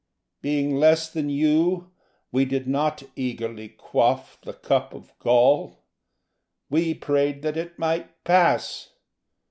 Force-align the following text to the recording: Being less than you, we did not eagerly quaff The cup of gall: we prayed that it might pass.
Being 0.41 0.77
less 0.77 1.07
than 1.13 1.29
you, 1.29 1.91
we 2.31 2.43
did 2.43 2.67
not 2.67 3.03
eagerly 3.15 3.69
quaff 3.69 4.41
The 4.41 4.53
cup 4.53 4.95
of 4.95 5.13
gall: 5.19 5.83
we 6.71 6.95
prayed 6.95 7.43
that 7.43 7.55
it 7.55 7.77
might 7.77 8.23
pass. 8.23 8.93